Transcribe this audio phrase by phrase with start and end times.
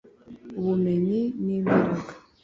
[0.59, 2.11] ubumenyi nimbaraga.